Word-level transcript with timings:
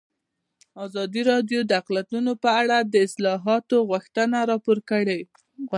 ازادي 0.85 1.21
راډیو 1.31 1.59
د 1.65 1.71
اقلیتونه 1.81 2.31
په 2.43 2.49
اړه 2.61 2.77
د 2.81 2.95
اصلاحاتو 3.07 3.77
غوښتنې 3.89 4.39
راپور 4.51 4.77
کړې. 4.89 5.19